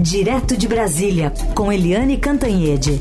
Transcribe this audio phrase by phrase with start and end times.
[0.00, 3.00] Direto de Brasília, com Eliane Cantanhede.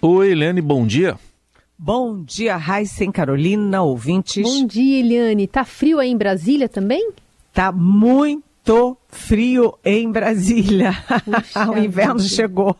[0.00, 1.18] Oi, Eliane, bom dia.
[1.76, 4.44] Bom dia, Raíssen Carolina, ouvintes.
[4.44, 5.48] Bom dia, Eliane.
[5.48, 7.10] Tá frio aí em Brasília também?
[7.52, 8.49] Tá muito
[9.08, 10.92] frio em Brasília.
[11.68, 12.28] o inverno vida.
[12.28, 12.76] chegou.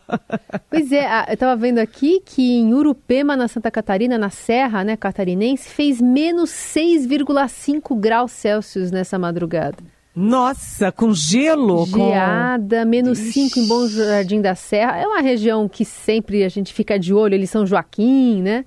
[0.69, 4.95] Pois é, eu estava vendo aqui que em Urupema, na Santa Catarina, na Serra né,
[4.95, 9.77] Catarinense, fez menos 6,5 graus Celsius nessa madrugada.
[10.15, 11.85] Nossa, com gelo?
[11.85, 12.89] Geada, com...
[12.89, 14.97] menos 5 em Bom Jardim da Serra.
[14.97, 18.65] É uma região que sempre a gente fica de olho, eles São Joaquim, né?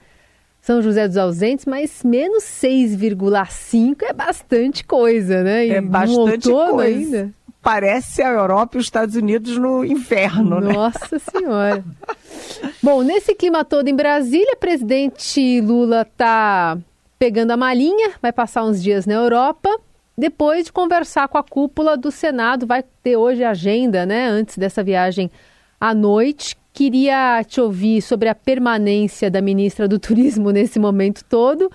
[0.64, 5.66] São José dos Ausentes, mas menos 6,5 é bastante coisa, né?
[5.66, 6.82] E é bastante coisa.
[6.82, 7.30] Ainda.
[7.60, 10.72] Parece a Europa e os Estados Unidos no inferno, né?
[10.72, 11.84] Nossa Senhora.
[12.82, 16.78] Bom, nesse clima todo em Brasília, presidente Lula está
[17.18, 19.68] pegando a malinha, vai passar uns dias na Europa.
[20.16, 24.28] Depois de conversar com a cúpula do Senado, vai ter hoje agenda, né?
[24.28, 25.30] Antes dessa viagem
[25.78, 31.70] à noite, Queria te ouvir sobre a permanência da ministra do Turismo nesse momento todo,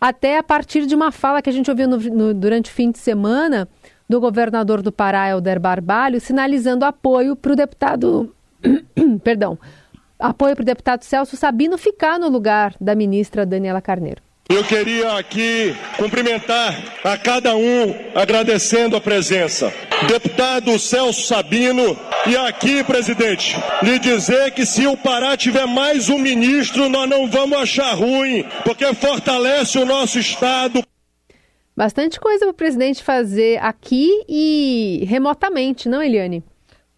[0.00, 2.92] até a partir de uma fala que a gente ouviu no, no, durante o fim
[2.92, 3.68] de semana
[4.08, 8.32] do governador do Pará, Helder Barbalho, sinalizando apoio para o deputado.
[9.24, 9.58] perdão.
[10.20, 14.22] Apoio para o deputado Celso Sabino ficar no lugar da ministra Daniela Carneiro.
[14.48, 19.72] Eu queria aqui cumprimentar a cada um, agradecendo a presença.
[20.06, 26.18] Deputado Celso Sabino, e aqui, presidente, lhe dizer que se o Pará tiver mais um
[26.18, 30.84] ministro, nós não vamos achar ruim, porque fortalece o nosso Estado.
[31.74, 36.44] Bastante coisa para o presidente fazer aqui e remotamente, não, Eliane?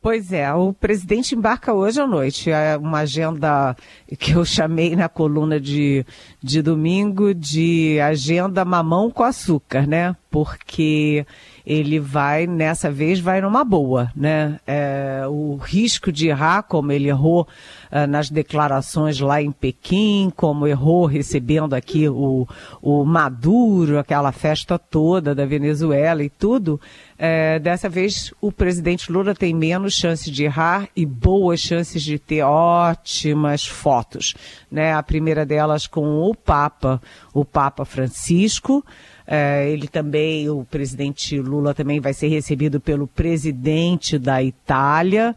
[0.06, 2.48] Pois é, o presidente embarca hoje à noite.
[2.48, 3.74] É uma agenda
[4.16, 6.06] que eu chamei na coluna de,
[6.40, 10.14] de domingo de agenda mamão com açúcar, né?
[10.30, 11.27] Porque
[11.66, 14.61] ele vai, nessa vez, vai numa boa, né?
[14.64, 17.48] É, o risco de errar, como ele errou
[17.90, 22.46] é, nas declarações lá em Pequim, como errou recebendo aqui o,
[22.80, 26.80] o Maduro, aquela festa toda da Venezuela e tudo,
[27.18, 32.17] é, dessa vez o presidente Lula tem menos chance de errar e boas chances de
[32.18, 34.34] ter ótimas fotos,
[34.70, 34.92] né?
[34.92, 37.01] A primeira delas com o Papa,
[37.34, 38.84] o Papa Francisco,
[39.27, 45.35] é, ele também, o presidente Lula também vai ser recebido pelo presidente da Itália.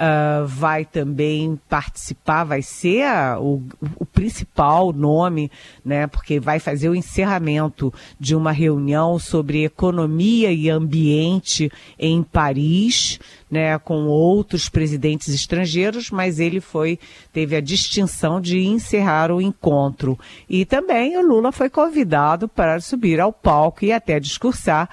[0.00, 3.62] Uh, vai também participar, vai ser a, o,
[3.98, 5.50] o, principal nome,
[5.84, 13.20] né, porque vai fazer o encerramento de uma reunião sobre economia e ambiente em Paris,
[13.50, 16.98] né, com outros presidentes estrangeiros, mas ele foi
[17.30, 20.18] teve a distinção de encerrar o encontro.
[20.48, 24.88] E também o Lula foi convidado para subir ao palco e até discursar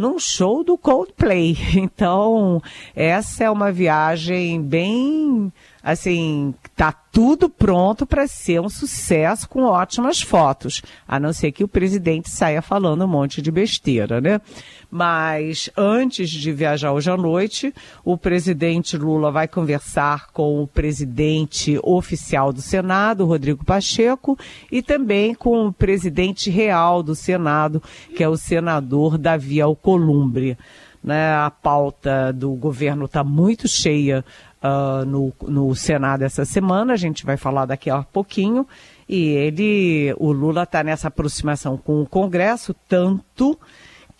[0.00, 1.56] num show do Coldplay.
[1.90, 2.62] Então,
[2.94, 5.52] essa é uma viagem bem,
[5.82, 11.64] assim, tá tudo pronto para ser um sucesso com ótimas fotos, a não ser que
[11.64, 14.40] o presidente saia falando um monte de besteira, né?
[14.90, 17.72] Mas antes de viajar hoje à noite,
[18.04, 24.36] o presidente Lula vai conversar com o presidente oficial do Senado, Rodrigo Pacheco,
[24.70, 27.80] e também com o presidente real do Senado,
[28.16, 30.58] que é o senador Davi Alcolumbre.
[31.02, 34.22] Né, a pauta do governo está muito cheia
[34.62, 38.66] uh, no, no Senado essa semana, a gente vai falar daqui a pouquinho,
[39.08, 43.58] e ele, o Lula está nessa aproximação com o Congresso, tanto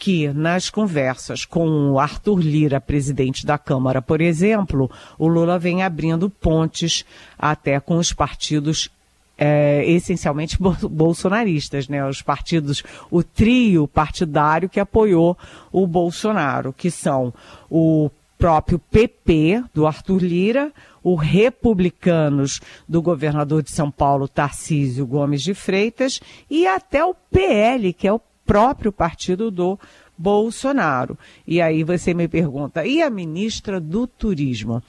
[0.01, 5.83] que nas conversas com o Arthur Lira, presidente da Câmara, por exemplo, o Lula vem
[5.83, 7.05] abrindo pontes
[7.39, 8.91] até com os partidos
[9.37, 12.07] é, essencialmente bolsonaristas, né?
[12.07, 15.37] Os partidos, o trio partidário que apoiou
[15.71, 17.33] o Bolsonaro, que são
[17.71, 20.73] o próprio PP do Arthur Lira,
[21.03, 27.93] o Republicanos do governador de São Paulo, Tarcísio Gomes de Freitas, e até o PL,
[27.93, 28.21] que é o
[28.51, 29.79] próprio partido do
[30.19, 31.17] Bolsonaro.
[31.47, 34.83] E aí você me pergunta, e a ministra do Turismo?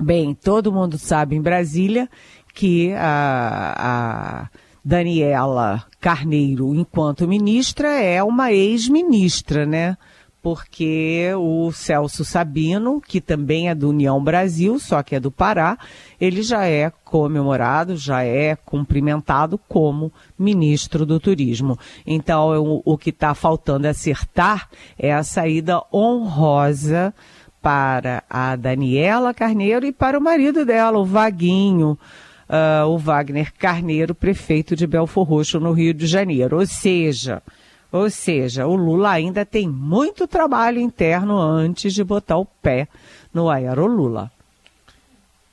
[0.00, 2.08] Bem, todo mundo sabe em Brasília
[2.54, 4.48] que a, a
[4.82, 9.98] Daniela Carneiro, enquanto ministra, é uma ex-ministra, né?
[10.44, 15.78] Porque o Celso Sabino, que também é do União Brasil, só que é do Pará,
[16.20, 21.78] ele já é comemorado, já é cumprimentado como ministro do Turismo.
[22.06, 24.68] Então, o, que está faltando acertar
[24.98, 27.14] é a saída honrosa
[27.62, 31.98] para a Daniela Carneiro e para o marido dela, o Vaguinho.
[32.50, 36.58] uh, o Wagner Carneiro, prefeito de Belfor Roxo, no Rio de Janeiro.
[36.58, 37.42] Ou seja,
[37.94, 42.88] ou seja, o Lula ainda tem muito trabalho interno antes de botar o pé
[43.32, 44.32] no Aerolula.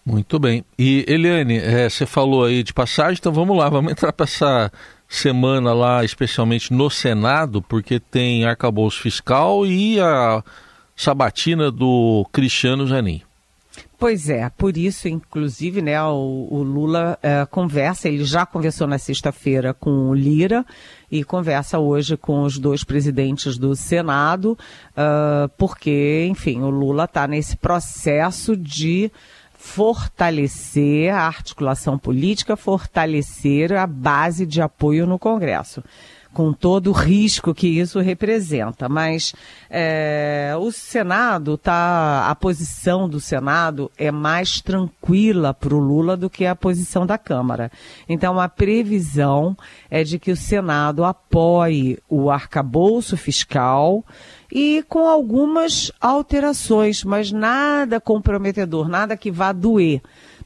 [0.04, 0.66] Muito bem.
[0.76, 4.72] E Eliane, é, você falou aí de passagem, então vamos lá, vamos entrar para essa
[5.08, 10.44] semana lá, especialmente no Senado, porque tem arcabouço fiscal e a
[10.96, 13.22] sabatina do Cristiano Zanin.
[14.02, 18.98] Pois é, por isso, inclusive, né, o, o Lula é, conversa, ele já conversou na
[18.98, 20.66] sexta-feira com o Lira
[21.12, 24.58] e conversa hoje com os dois presidentes do Senado,
[24.94, 29.12] uh, porque, enfim, o Lula está nesse processo de
[29.54, 35.84] fortalecer a articulação política, fortalecer a base de apoio no Congresso
[36.34, 38.88] com todo o risco que isso representa.
[38.88, 39.34] Mas
[39.70, 46.30] é, o Senado tá, a posição do Senado é mais tranquila para o Lula do
[46.30, 47.72] que a posição da Câmara.
[48.08, 49.56] Então a previsão
[49.90, 54.04] é de que o Senado apoie o arcabouço fiscal
[54.52, 60.02] e com algumas alterações, mas nada comprometedor, nada que vá doer.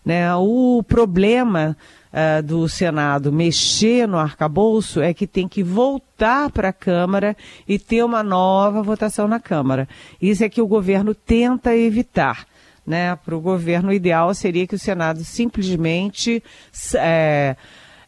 [0.06, 0.34] Né?
[0.36, 1.76] O problema
[2.14, 7.36] uh, do Senado mexer no arcabouço é que tem que voltar para a Câmara
[7.68, 9.90] e ter uma nova votação na Câmara.
[10.22, 12.46] Isso é que o governo tenta evitar.
[12.86, 13.16] Né?
[13.16, 16.44] Para o governo, o ideal seria que o Senado simplesmente
[16.94, 17.56] é,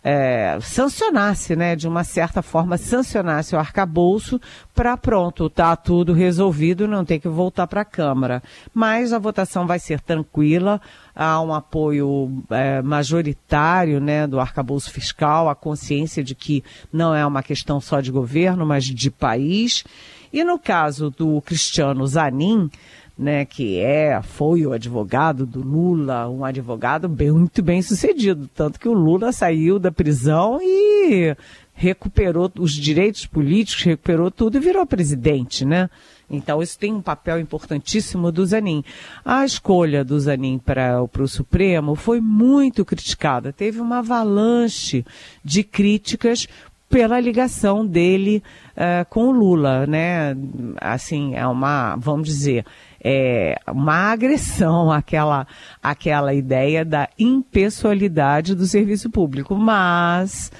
[0.09, 4.39] é, sancionasse, né, de uma certa forma, sancionasse o arcabouço
[4.73, 8.41] para pronto, tá tudo resolvido, não ter que voltar para a Câmara.
[8.73, 10.79] Mas a votação vai ser tranquila,
[11.13, 17.25] há um apoio é, majoritário, né, do arcabouço fiscal, a consciência de que não é
[17.25, 19.83] uma questão só de governo, mas de país.
[20.31, 22.69] E no caso do Cristiano Zanin,
[23.17, 28.79] né, que é, foi o advogado do Lula, um advogado bem, muito bem sucedido, tanto
[28.79, 31.35] que o Lula saiu da prisão e
[31.73, 35.89] recuperou os direitos políticos, recuperou tudo e virou presidente, né?
[36.29, 38.83] Então isso tem um papel importantíssimo do Zanin.
[39.23, 45.05] A escolha do Zanin para o Supremo foi muito criticada, teve uma avalanche
[45.43, 46.47] de críticas
[46.89, 48.41] pela ligação dele
[48.71, 50.35] uh, com o Lula, né?
[50.79, 52.65] Assim, é uma, vamos dizer,
[53.09, 55.47] é uma agressão àquela,
[55.81, 59.55] àquela ideia da impessoalidade do serviço público.
[59.55, 60.51] Mas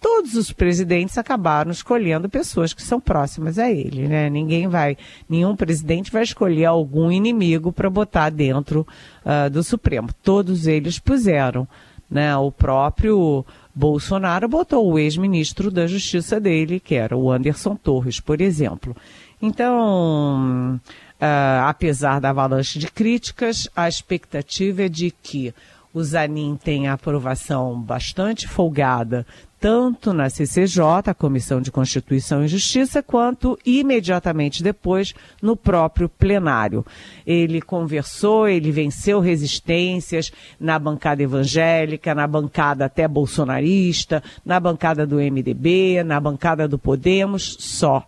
[0.00, 4.30] todos os presidentes acabaram escolhendo pessoas que são próximas a ele, né?
[4.30, 4.96] Ninguém vai,
[5.28, 8.86] nenhum presidente vai escolher algum inimigo para botar dentro
[9.24, 10.10] uh, do Supremo.
[10.22, 11.66] Todos eles puseram,
[12.08, 12.36] né?
[12.36, 18.40] O próprio Bolsonaro botou o ex-ministro da Justiça dele, que era o Anderson Torres, por
[18.40, 18.94] exemplo.
[19.40, 20.80] Então,
[21.20, 25.54] uh, apesar da avalanche de críticas, a expectativa é de que
[25.92, 29.26] o Zanin tenha aprovação bastante folgada,
[29.58, 35.12] tanto na CCJ, a Comissão de Constituição e Justiça, quanto imediatamente depois
[35.42, 36.86] no próprio plenário.
[37.26, 40.30] Ele conversou, ele venceu resistências
[40.60, 47.56] na bancada evangélica, na bancada até bolsonarista, na bancada do MDB, na bancada do Podemos,
[47.58, 48.06] só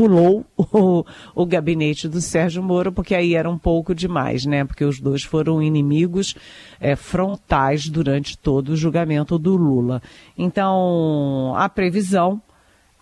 [0.00, 1.04] pulou o,
[1.34, 4.64] o gabinete do Sérgio Moro, porque aí era um pouco demais, né?
[4.64, 6.34] Porque os dois foram inimigos
[6.80, 10.00] é, frontais durante todo o julgamento do Lula.
[10.38, 12.40] Então, a previsão,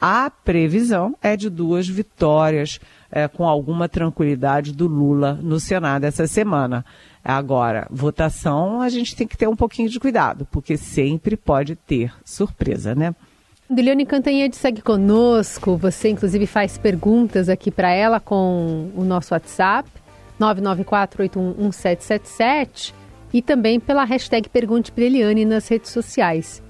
[0.00, 2.81] a previsão é de duas vitórias
[3.13, 6.84] é, com alguma tranquilidade do Lula no Senado essa semana.
[7.25, 12.13] Agora, votação, a gente tem que ter um pouquinho de cuidado, porque sempre pode ter
[12.25, 13.15] surpresa, né?
[13.70, 15.77] Diliane Cantanhede segue conosco.
[15.77, 19.87] Você, inclusive, faz perguntas aqui para ela com o nosso WhatsApp,
[20.41, 22.94] 994-811777,
[23.31, 26.63] e também pela hashtag Pergunte para Eliane nas redes sociais.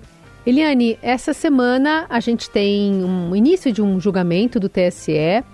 [0.45, 5.45] Eliane, essa semana a gente tem um início de um julgamento do TSE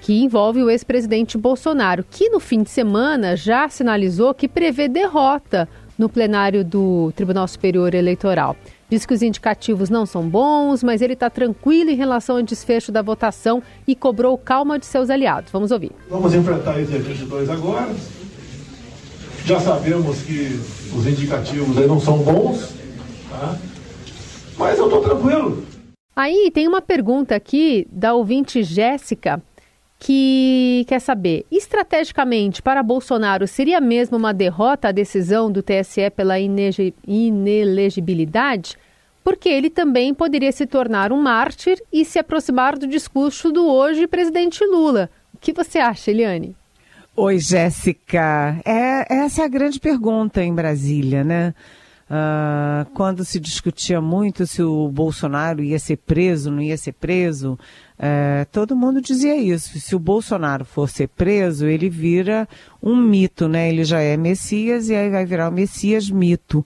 [0.00, 5.68] que envolve o ex-presidente Bolsonaro, que no fim de semana já sinalizou que prevê derrota
[5.98, 8.56] no plenário do Tribunal Superior Eleitoral.
[8.90, 12.90] Diz que os indicativos não são bons, mas ele está tranquilo em relação ao desfecho
[12.90, 15.52] da votação e cobrou calma de seus aliados.
[15.52, 15.92] Vamos ouvir.
[16.08, 17.94] Vamos enfrentar esse 22 agora.
[19.44, 20.60] Já sabemos que
[20.92, 22.74] os indicativos aí não são bons,
[23.30, 23.56] tá?
[24.58, 25.64] mas eu estou tranquilo.
[26.14, 29.40] Aí tem uma pergunta aqui da ouvinte Jéssica
[30.00, 36.38] que quer saber, estrategicamente para Bolsonaro seria mesmo uma derrota a decisão do TSE pela
[36.40, 38.78] inelegibilidade?
[39.22, 44.06] Porque ele também poderia se tornar um mártir e se aproximar do discurso do hoje
[44.06, 45.10] presidente Lula.
[45.34, 46.56] O que você acha, Eliane?
[47.14, 48.58] Oi, Jéssica.
[48.64, 51.54] É, essa é a grande pergunta em Brasília, né?
[52.10, 57.56] Uh, quando se discutia muito se o Bolsonaro ia ser preso, não ia ser preso,
[58.00, 59.78] uh, todo mundo dizia isso.
[59.78, 62.48] Se o Bolsonaro for ser preso, ele vira
[62.82, 63.68] um mito, né?
[63.68, 66.64] Ele já é Messias e aí vai virar o Messias mito.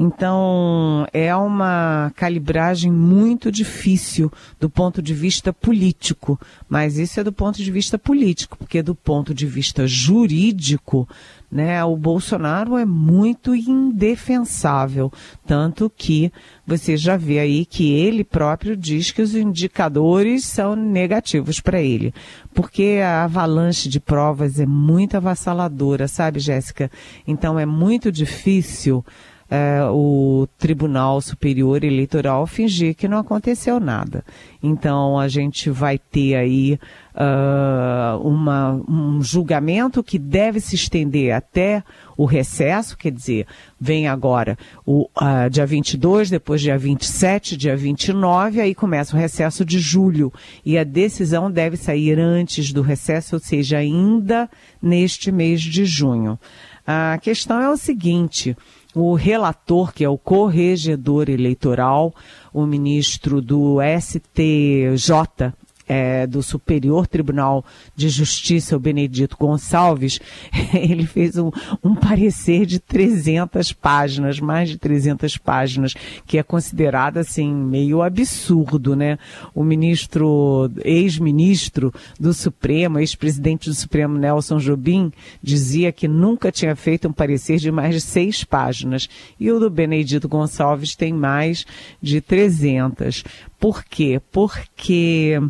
[0.00, 4.30] Então, é uma calibragem muito difícil
[4.60, 8.94] do ponto de vista político, mas isso é do ponto de vista político, porque do
[8.94, 11.08] ponto de vista jurídico,
[11.50, 15.10] né, o Bolsonaro é muito indefensável,
[15.46, 16.30] tanto que
[16.66, 22.12] você já vê aí que ele próprio diz que os indicadores são negativos para ele,
[22.52, 26.90] porque a avalanche de provas é muito avassaladora, sabe, Jéssica?
[27.26, 29.04] Então é muito difícil
[29.50, 34.24] é, o Tribunal Superior Eleitoral fingir que não aconteceu nada.
[34.62, 36.78] Então a gente vai ter aí
[37.14, 41.82] uh, uma, um julgamento que deve se estender até
[42.16, 43.46] o recesso, quer dizer,
[43.80, 49.64] vem agora o uh, dia 22, depois dia 27, dia 29, aí começa o recesso
[49.64, 50.32] de julho.
[50.64, 54.50] E a decisão deve sair antes do recesso, ou seja, ainda
[54.82, 56.38] neste mês de junho.
[56.86, 58.56] A questão é o seguinte:
[59.00, 62.12] o relator, que é o corregedor eleitoral,
[62.52, 65.52] o ministro do STJ,
[65.88, 67.64] é, do Superior Tribunal
[67.96, 70.20] de Justiça, o Benedito Gonçalves,
[70.74, 71.50] ele fez um,
[71.82, 75.94] um, parecer de 300 páginas, mais de 300 páginas,
[76.26, 79.18] que é considerado assim meio absurdo, né?
[79.54, 85.10] O ministro, ex-ministro do Supremo, ex-presidente do Supremo Nelson Jobim,
[85.42, 89.08] dizia que nunca tinha feito um parecer de mais de seis páginas.
[89.40, 91.64] E o do Benedito Gonçalves tem mais
[92.02, 93.24] de 300.
[93.58, 94.20] Por quê?
[94.30, 95.40] Porque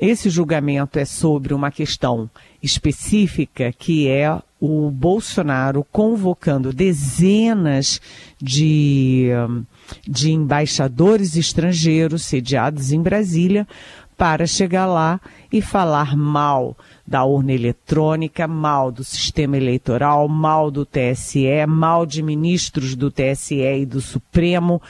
[0.00, 2.30] esse julgamento é sobre uma questão
[2.62, 8.00] específica que é o Bolsonaro convocando dezenas
[8.40, 9.28] de,
[10.06, 13.66] de embaixadores estrangeiros sediados em Brasília
[14.16, 16.76] para chegar lá e falar mal
[17.06, 23.62] da urna eletrônica, mal do sistema eleitoral, mal do TSE, mal de ministros do TSE
[23.62, 24.82] e do Supremo,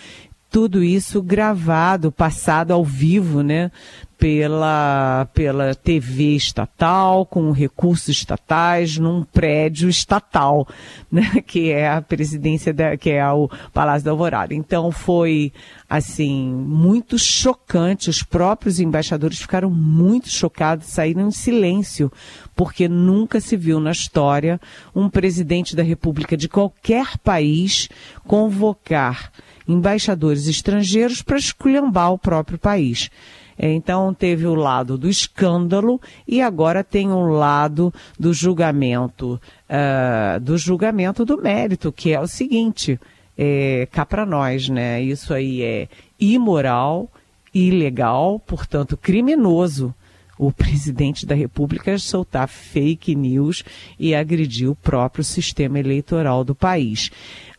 [0.50, 3.70] tudo isso gravado, passado ao vivo, né?
[4.18, 10.66] Pela, pela TV estatal, com recursos estatais, num prédio estatal,
[11.10, 11.40] né?
[11.46, 14.52] Que é a presidência, da, que é o Palácio da Alvorada.
[14.52, 15.52] Então foi,
[15.88, 18.10] assim, muito chocante.
[18.10, 22.10] Os próprios embaixadores ficaram muito chocados, saíram em silêncio,
[22.56, 24.60] porque nunca se viu na história
[24.94, 27.88] um presidente da República de qualquer país
[28.26, 29.30] convocar
[29.68, 33.10] embaixadores estrangeiros para esculhambar o próprio país.
[33.58, 40.56] Então teve o lado do escândalo e agora tem um lado do julgamento, uh, do
[40.56, 43.00] julgamento do mérito, que é o seguinte,
[43.36, 45.02] é, cá para nós, né?
[45.02, 45.88] Isso aí é
[46.18, 47.10] imoral,
[47.54, 49.94] ilegal, portanto criminoso.
[50.38, 53.64] O presidente da República soltar fake news
[53.98, 57.10] e agredir o próprio sistema eleitoral do país.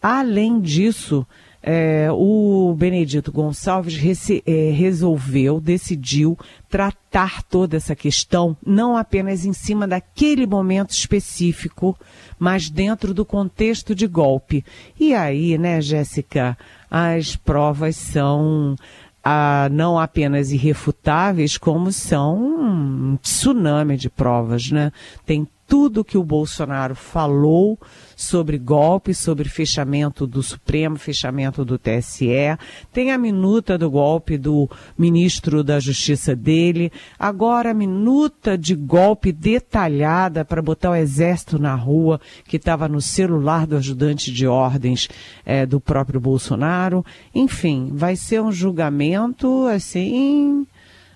[0.02, 1.28] Além disso,
[1.62, 6.38] é, o Benedito Gonçalves rece, é, resolveu, decidiu
[6.70, 11.98] tratar toda essa questão não apenas em cima daquele momento específico,
[12.38, 14.64] mas dentro do contexto de golpe.
[15.00, 16.58] E aí, né, Jéssica,
[16.90, 18.76] as provas são
[19.24, 24.92] ah, não apenas irrefutáveis, como são um tsunami de provas, né?
[25.26, 27.80] Tem tudo que o Bolsonaro falou
[28.16, 32.58] sobre golpe, sobre fechamento do Supremo, fechamento do TSE.
[32.92, 36.92] Tem a minuta do golpe do ministro da Justiça dele.
[37.20, 43.00] Agora a minuta de golpe detalhada para botar o exército na rua, que estava no
[43.00, 45.08] celular do ajudante de ordens
[45.46, 47.06] é, do próprio Bolsonaro.
[47.34, 50.66] Enfim, vai ser um julgamento assim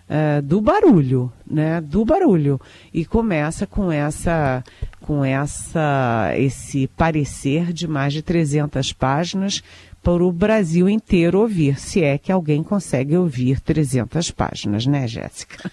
[0.10, 1.81] uh, do barulho, né?
[1.81, 2.60] Do barulho.
[2.93, 4.63] E começa com essa
[5.01, 9.62] com essa esse parecer de mais de 300 páginas
[10.03, 15.72] para o Brasil inteiro ouvir, se é que alguém consegue ouvir 300 páginas, né, Jéssica?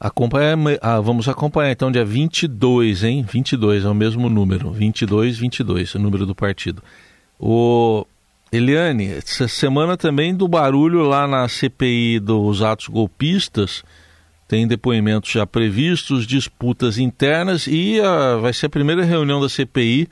[0.00, 3.22] Acompanha, ah, vamos acompanhar então dia 22, hein?
[3.22, 6.82] 22 é o mesmo número, 22, 22, o número do partido.
[7.38, 8.06] O
[8.52, 13.82] Eliane, essa semana também do barulho lá na CPI dos atos golpistas,
[14.46, 20.08] tem depoimentos já previstos, disputas internas e uh, vai ser a primeira reunião da CPI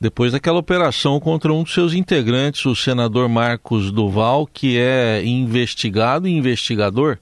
[0.00, 6.26] depois daquela operação contra um dos seus integrantes, o senador Marcos Duval, que é investigado
[6.26, 7.18] e investigador.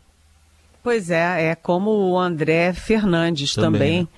[0.83, 4.09] Pois é, é como o André Fernandes também, também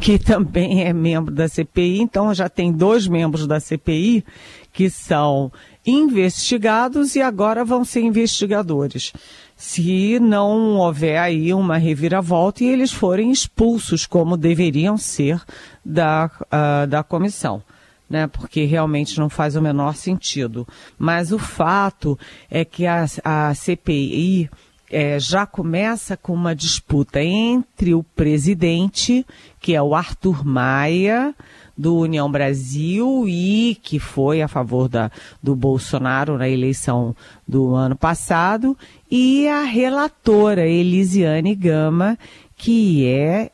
[0.00, 4.24] que também é membro da CPI, então já tem dois membros da CPI
[4.72, 5.52] que são
[5.84, 9.12] investigados e agora vão ser investigadores.
[9.56, 15.40] Se não houver aí uma reviravolta e eles forem expulsos, como deveriam ser
[15.84, 17.62] da, uh, da comissão.
[18.10, 20.68] Né, porque realmente não faz o menor sentido.
[20.98, 22.18] Mas o fato
[22.50, 24.50] é que a, a CPI
[24.92, 29.26] é, já começa com uma disputa entre o presidente,
[29.58, 31.34] que é o Arthur Maia,
[31.76, 35.10] do União Brasil e que foi a favor da,
[35.42, 37.16] do Bolsonaro na eleição
[37.48, 38.76] do ano passado,
[39.10, 42.18] e a relatora Elisiane Gama,
[42.54, 43.50] que é,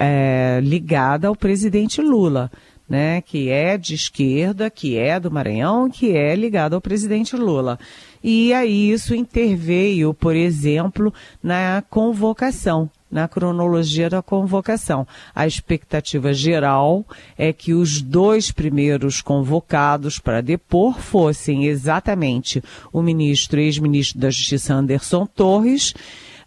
[0.00, 2.50] é ligada ao presidente Lula.
[2.88, 7.78] Né, que é de esquerda, que é do Maranhão, que é ligada ao presidente Lula.
[8.22, 11.12] E aí isso interveio, por exemplo,
[11.42, 15.06] na convocação na cronologia da convocação.
[15.34, 17.04] A expectativa geral
[17.36, 24.30] é que os dois primeiros convocados para depor fossem exatamente o ministro e ex-ministro da
[24.30, 25.92] Justiça Anderson Torres,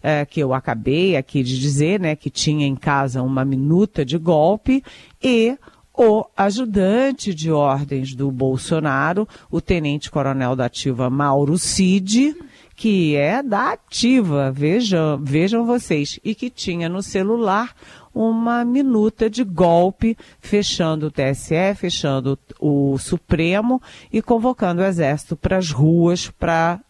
[0.02, 4.18] é, que eu acabei aqui de dizer, né, que tinha em casa uma minuta de
[4.18, 4.82] golpe,
[5.22, 5.56] e
[5.96, 12.36] o ajudante de ordens do Bolsonaro, o tenente-coronel da ativa Mauro Cid,
[12.76, 17.74] que é da ativa, vejam, vejam vocês, e que tinha no celular
[18.14, 23.80] uma minuta de golpe, fechando o TSE, fechando o Supremo
[24.12, 26.80] e convocando o Exército para as ruas para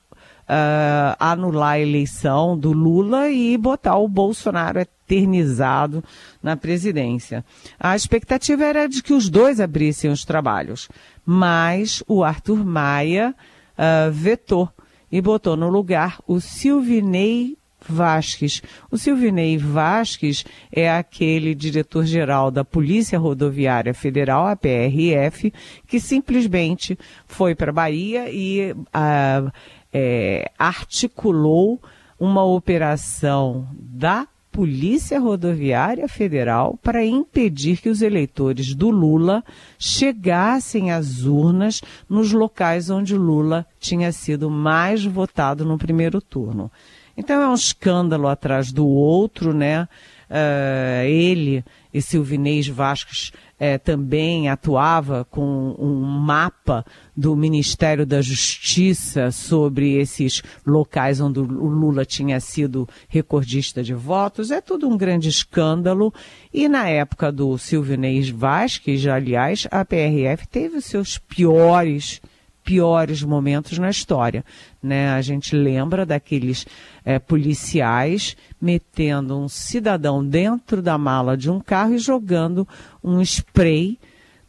[0.48, 6.02] uh, anular a eleição do Lula e botar o Bolsonaro eternizado
[6.42, 7.44] na presidência.
[7.78, 10.88] A expectativa era de que os dois abrissem os trabalhos,
[11.24, 13.34] mas o Arthur Maia
[13.78, 14.68] uh, vetou
[15.10, 17.56] e botou no lugar o Silvinei
[17.88, 18.62] Vasques.
[18.90, 25.52] O Silvinei Vasques é aquele diretor-geral da Polícia Rodoviária Federal, a PRF,
[25.86, 29.52] que simplesmente foi para a Bahia e uh,
[29.98, 31.80] é, articulou
[32.20, 39.42] uma operação da Polícia Rodoviária Federal para impedir que os eleitores do Lula
[39.78, 41.80] chegassem às urnas
[42.10, 46.70] nos locais onde Lula tinha sido mais votado no primeiro turno.
[47.16, 49.88] Então é um escândalo atrás do outro, né?
[50.28, 56.84] Uh, ele e Silvinês Vasques é, também atuava com um mapa
[57.16, 64.50] do Ministério da Justiça sobre esses locais onde o Lula tinha sido recordista de votos.
[64.50, 66.12] É tudo um grande escândalo.
[66.52, 72.20] E na época do Silvinês Vasques, aliás, a PRF teve os seus piores
[72.66, 74.44] piores momentos na história.
[74.82, 75.10] Né?
[75.10, 76.66] A gente lembra daqueles
[77.04, 82.66] é, policiais metendo um cidadão dentro da mala de um carro e jogando
[83.02, 83.98] um spray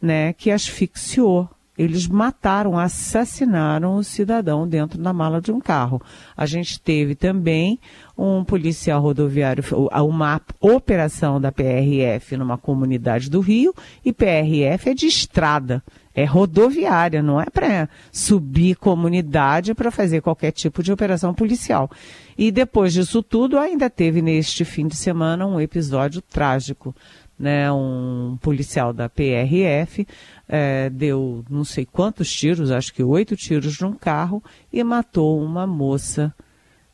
[0.02, 1.48] né, que asfixiou.
[1.78, 6.02] Eles mataram, assassinaram o cidadão dentro da mala de um carro.
[6.36, 7.78] A gente teve também
[8.16, 9.62] um policial rodoviário,
[10.04, 13.72] uma operação da PRF numa comunidade do Rio,
[14.04, 15.80] e PRF é de estrada
[16.18, 21.88] é rodoviária, não é para subir comunidade para fazer qualquer tipo de operação policial.
[22.36, 26.94] E depois disso tudo, ainda teve neste fim de semana um episódio trágico.
[27.38, 30.04] Né, um policial da PRF
[30.48, 35.64] é, deu não sei quantos tiros, acho que oito tiros num carro e matou uma
[35.64, 36.34] moça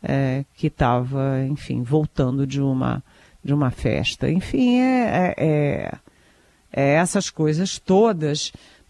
[0.03, 3.03] é, que estava, enfim, voltando de uma,
[3.43, 4.31] de uma festa.
[4.31, 5.93] Enfim, é, é, é,
[6.71, 7.79] é essas coisas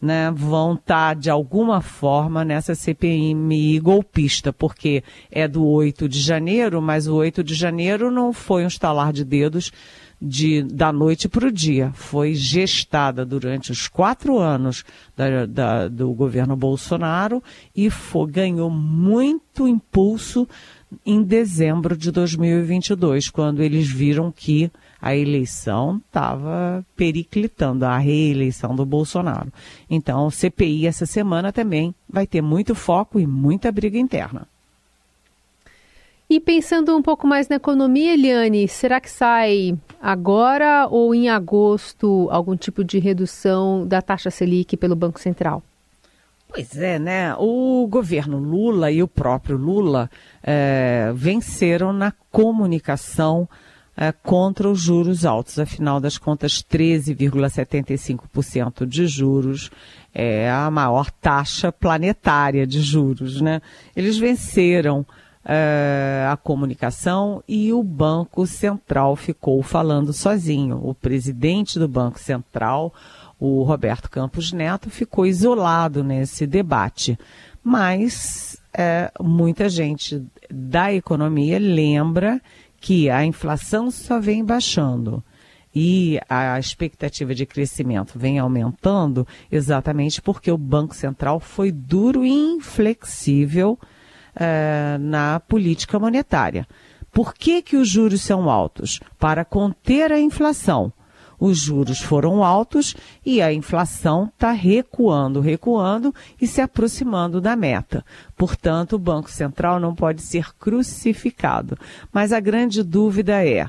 [0.01, 6.21] né, vão estar tá, de alguma forma nessa CPMI golpista, porque é do 8 de
[6.21, 9.73] janeiro, mas o 8 de janeiro não foi um estalar de dedos
[10.21, 11.93] de, da noite para o dia.
[11.95, 14.85] Foi gestada durante os quatro anos
[15.17, 17.43] da, da, do governo Bolsonaro
[17.77, 20.49] e foi, ganhou muito impulso
[21.05, 24.71] em dezembro de 2022, quando eles viram que
[25.05, 29.53] a eleição estava periclitando, a reeleição do Bolsonaro.
[29.91, 34.49] Então, o CPI essa semana também vai ter muito foco e muita briga interna.
[36.31, 42.27] E pensando um pouco mais na economia, Eliane, será que sai agora ou em agosto
[42.31, 45.63] algum tipo de redução da taxa Selic pelo Banco Central?
[46.49, 47.35] Pois é, né?
[47.39, 50.11] O governo Lula e o próprio Lula
[50.43, 53.47] é, venceram na comunicação
[54.23, 55.59] contra os juros altos.
[55.59, 59.71] Afinal das contas, 13,75% de juros
[60.13, 63.61] é a maior taxa planetária de juros, né?
[63.97, 65.05] Eles venceram
[65.45, 70.81] uh, a comunicação e o Banco Central ficou falando sozinho.
[70.83, 72.93] O presidente do Banco Central,
[73.39, 77.19] o Roberto Campos Neto, ficou isolado nesse debate.
[77.63, 82.41] Mas uh, muita gente da economia lembra
[82.85, 85.25] que a inflação só vem baixando
[85.75, 92.31] e a expectativa de crescimento vem aumentando exatamente porque o Banco Central foi duro e
[92.31, 93.79] inflexível
[94.37, 96.69] uh, na política monetária.
[97.11, 99.01] Por que, que os juros são altos?
[99.19, 100.93] Para conter a inflação.
[101.47, 108.03] Os juros foram altos e a inflação está recuando, recuando e se aproximando da meta.
[108.35, 111.77] Portanto, o Banco Central não pode ser crucificado.
[112.11, 113.69] Mas a grande dúvida é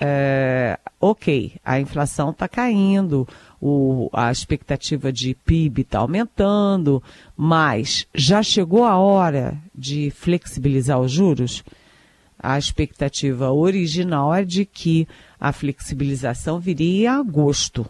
[0.00, 3.28] é, ok, a inflação está caindo,
[3.60, 7.02] o, a expectativa de PIB está aumentando,
[7.36, 11.62] mas já chegou a hora de flexibilizar os juros?
[12.42, 15.06] A expectativa original é de que
[15.40, 17.88] a flexibilização viria em agosto,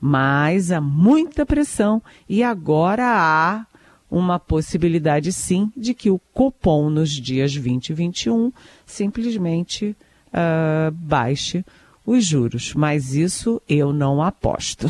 [0.00, 3.64] mas há muita pressão e agora há
[4.10, 8.52] uma possibilidade sim de que o Copom nos dias 20 e 21
[8.86, 9.96] simplesmente
[10.28, 11.64] uh, baixe
[12.06, 12.72] os juros.
[12.74, 14.88] Mas isso eu não aposto.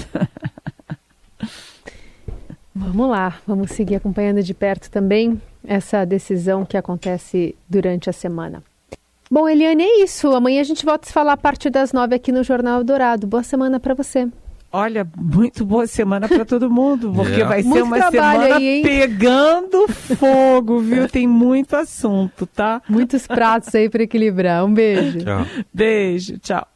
[2.74, 8.62] vamos lá, vamos seguir acompanhando de perto também essa decisão que acontece durante a semana.
[9.30, 10.34] Bom, Eliane, é isso.
[10.34, 13.26] Amanhã a gente volta a se falar a partir das nove aqui no Jornal Dourado.
[13.26, 14.28] Boa semana para você.
[14.70, 17.44] Olha, muito boa semana para todo mundo, porque é.
[17.44, 21.08] vai ser muito uma semana aí, pegando fogo, viu?
[21.08, 22.82] Tem muito assunto, tá?
[22.86, 24.64] Muitos pratos aí para equilibrar.
[24.66, 25.20] Um beijo.
[25.20, 25.46] Tchau.
[25.72, 26.68] Beijo, tchau.